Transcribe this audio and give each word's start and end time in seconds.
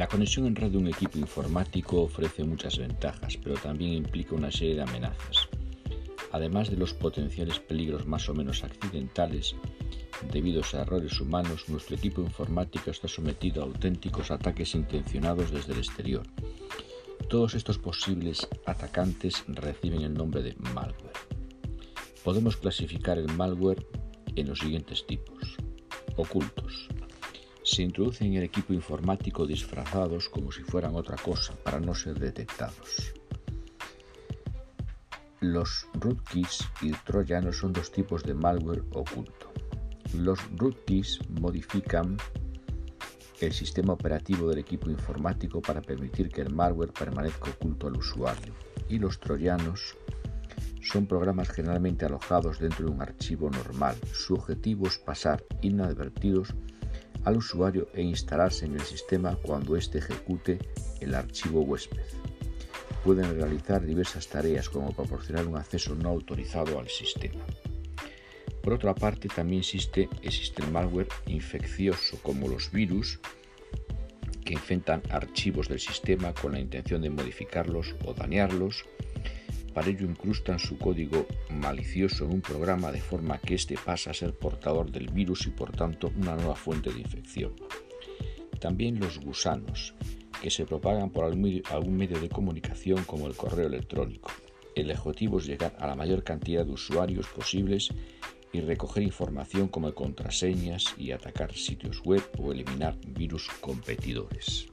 La 0.00 0.08
conexión 0.08 0.46
en 0.46 0.56
red 0.56 0.70
de 0.70 0.78
un 0.78 0.88
equipo 0.88 1.18
informático 1.18 2.00
ofrece 2.00 2.42
muchas 2.42 2.78
ventajas, 2.78 3.36
pero 3.36 3.56
también 3.56 3.92
implica 3.92 4.34
una 4.34 4.50
serie 4.50 4.76
de 4.76 4.80
amenazas. 4.80 5.46
Además 6.32 6.70
de 6.70 6.78
los 6.78 6.94
potenciales 6.94 7.60
peligros 7.60 8.06
más 8.06 8.26
o 8.30 8.32
menos 8.32 8.64
accidentales, 8.64 9.54
debido 10.32 10.62
a 10.62 10.76
errores 10.78 11.20
humanos, 11.20 11.68
nuestro 11.68 11.96
equipo 11.96 12.22
informático 12.22 12.90
está 12.90 13.08
sometido 13.08 13.60
a 13.62 13.66
auténticos 13.66 14.30
ataques 14.30 14.74
intencionados 14.74 15.50
desde 15.50 15.74
el 15.74 15.80
exterior. 15.80 16.22
Todos 17.28 17.52
estos 17.52 17.76
posibles 17.76 18.48
atacantes 18.64 19.44
reciben 19.48 20.00
el 20.00 20.14
nombre 20.14 20.42
de 20.42 20.54
malware. 20.72 21.20
Podemos 22.24 22.56
clasificar 22.56 23.18
el 23.18 23.30
malware 23.34 23.86
en 24.34 24.48
los 24.48 24.60
siguientes 24.60 25.06
tipos. 25.06 25.58
Ocultos. 26.16 26.88
Se 27.62 27.82
introducen 27.82 28.28
en 28.28 28.34
el 28.38 28.44
equipo 28.44 28.72
informático 28.72 29.46
disfrazados 29.46 30.28
como 30.28 30.50
si 30.50 30.62
fueran 30.62 30.94
otra 30.94 31.16
cosa 31.16 31.54
para 31.62 31.78
no 31.78 31.94
ser 31.94 32.18
detectados. 32.18 33.12
Los 35.40 35.86
rootkits 35.94 36.66
y 36.82 36.92
troyanos 36.92 37.58
son 37.58 37.72
dos 37.72 37.90
tipos 37.92 38.22
de 38.24 38.34
malware 38.34 38.84
oculto. 38.92 39.52
Los 40.14 40.38
rootkits 40.56 41.20
modifican 41.28 42.16
el 43.40 43.52
sistema 43.52 43.92
operativo 43.92 44.48
del 44.48 44.58
equipo 44.58 44.90
informático 44.90 45.62
para 45.62 45.80
permitir 45.80 46.28
que 46.28 46.42
el 46.42 46.52
malware 46.54 46.92
permanezca 46.92 47.50
oculto 47.50 47.86
al 47.86 47.96
usuario. 47.96 48.52
Y 48.88 48.98
los 48.98 49.18
troyanos 49.18 49.96
son 50.82 51.06
programas 51.06 51.48
generalmente 51.50 52.04
alojados 52.04 52.58
dentro 52.58 52.86
de 52.86 52.92
un 52.92 53.02
archivo 53.02 53.48
normal. 53.50 53.96
Su 54.12 54.34
objetivo 54.34 54.88
es 54.88 54.98
pasar 54.98 55.44
inadvertidos 55.62 56.54
al 57.24 57.36
usuario 57.36 57.88
e 57.94 58.02
instalarse 58.02 58.66
en 58.66 58.74
el 58.74 58.82
sistema 58.82 59.36
cuando 59.36 59.76
éste 59.76 59.98
ejecute 59.98 60.58
el 61.00 61.14
archivo 61.14 61.60
huésped. 61.60 62.02
Pueden 63.04 63.34
realizar 63.34 63.84
diversas 63.84 64.28
tareas 64.28 64.68
como 64.68 64.92
proporcionar 64.92 65.46
un 65.46 65.56
acceso 65.56 65.94
no 65.94 66.10
autorizado 66.10 66.78
al 66.78 66.88
sistema. 66.88 67.44
Por 68.62 68.74
otra 68.74 68.94
parte, 68.94 69.28
también 69.28 69.60
existe, 69.60 70.08
existe 70.22 70.62
el 70.62 70.70
malware 70.70 71.08
infeccioso 71.26 72.18
como 72.22 72.46
los 72.46 72.70
virus 72.70 73.18
que 74.44 74.54
infectan 74.54 75.02
archivos 75.10 75.68
del 75.68 75.80
sistema 75.80 76.34
con 76.34 76.52
la 76.52 76.60
intención 76.60 77.00
de 77.00 77.10
modificarlos 77.10 77.94
o 78.04 78.12
dañarlos 78.12 78.84
para 79.74 79.88
ello 79.88 80.06
incrustan 80.06 80.58
su 80.58 80.78
código 80.78 81.26
malicioso 81.50 82.24
en 82.24 82.32
un 82.32 82.40
programa 82.40 82.92
de 82.92 83.00
forma 83.00 83.38
que 83.38 83.54
éste 83.54 83.76
pasa 83.82 84.10
a 84.10 84.14
ser 84.14 84.34
portador 84.34 84.90
del 84.90 85.08
virus 85.10 85.46
y 85.46 85.50
por 85.50 85.72
tanto 85.72 86.12
una 86.16 86.34
nueva 86.34 86.56
fuente 86.56 86.92
de 86.92 87.00
infección. 87.00 87.52
También 88.58 89.00
los 89.00 89.18
gusanos, 89.20 89.94
que 90.40 90.50
se 90.50 90.64
propagan 90.64 91.10
por 91.10 91.24
algún 91.24 91.96
medio 91.96 92.20
de 92.20 92.28
comunicación 92.28 93.04
como 93.04 93.26
el 93.26 93.36
correo 93.36 93.66
electrónico. 93.66 94.30
El 94.74 94.90
objetivo 94.90 95.38
es 95.38 95.46
llegar 95.46 95.76
a 95.78 95.86
la 95.86 95.94
mayor 95.94 96.24
cantidad 96.24 96.64
de 96.64 96.72
usuarios 96.72 97.26
posibles 97.28 97.90
y 98.52 98.60
recoger 98.60 99.02
información 99.02 99.68
como 99.68 99.92
contraseñas 99.94 100.94
y 100.96 101.12
atacar 101.12 101.54
sitios 101.54 102.02
web 102.04 102.22
o 102.38 102.52
eliminar 102.52 102.96
virus 103.06 103.48
competidores. 103.60 104.68